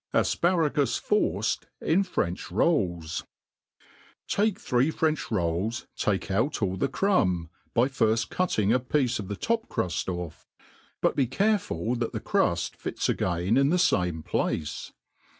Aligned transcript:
Afparagus 0.15 0.97
forced 0.97 1.67
in 1.79 2.01
French 2.01 2.49
Rolls. 2.49 3.23
TAKE 4.27 4.59
three 4.59 4.89
French 4.89 5.29
rolls, 5.29 5.85
take 5.95 6.31
out 6.31 6.59
all 6.59 6.75
the 6.75 6.87
crumb, 6.87 7.51
by 7.75 7.87
firft 7.87 8.29
cutting 8.31 8.73
a 8.73 8.79
piece 8.79 9.19
of 9.19 9.27
the 9.27 9.35
top*cfuft 9.35 10.07
off; 10.09 10.47
but 11.01 11.15
be 11.15 11.27
careful 11.27 11.93
that 11.93 12.13
the 12.13 12.19
cruil 12.19 12.55
fits 12.75 13.09
again 13.09 13.69
the 13.69 13.77
fame 13.77 14.23
place. 14.23 14.91